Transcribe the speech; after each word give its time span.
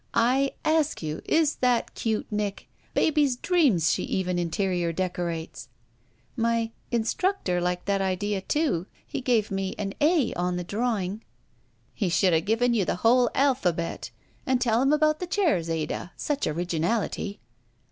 I 0.15 0.53
ask 0.65 1.03
you, 1.03 1.21
is 1.25 1.57
that 1.57 1.93
cute, 1.93 2.25
Nick? 2.31 2.67
Baby's 2.95 3.35
dreams 3.35 3.91
she 3.93 4.01
even 4.05 4.39
interior 4.39 4.91
decorates." 4.91 5.69
My— 6.35 6.71
instructor 6.99 7.61
liked 7.61 7.85
that 7.85 8.01
idea, 8.01 8.41
too. 8.41 8.87
He 9.05 9.21
gave 9.21 9.51
me 9.51 9.75
*A' 9.77 10.33
on 10.33 10.57
the 10.57 10.63
drawing." 10.63 11.23
"He 11.93 12.09
should 12.09 12.33
have 12.33 12.45
given 12.45 12.73
you 12.73 12.83
the 12.83 12.95
whole 13.05 13.29
alpha^ 13.35 13.75
bet. 13.75 14.09
And 14.43 14.59
tell 14.59 14.81
him 14.81 14.91
about 14.91 15.19
the 15.19 15.27
chairs, 15.27 15.69
Ada. 15.69 16.13
Sudi 16.17 16.51
originality." 16.51 17.39